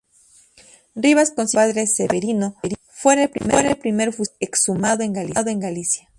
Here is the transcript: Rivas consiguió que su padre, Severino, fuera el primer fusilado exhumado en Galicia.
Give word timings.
Rivas 0.95 1.29
consiguió 1.29 1.67
que 1.75 1.85
su 1.85 1.85
padre, 1.85 1.85
Severino, 1.85 2.55
fuera 2.89 3.21
el 3.25 3.29
primer 3.29 4.11
fusilado 4.11 4.37
exhumado 4.39 5.03
en 5.03 5.13
Galicia. 5.59 6.09